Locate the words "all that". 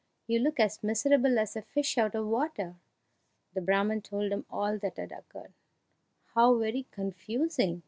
4.49-4.97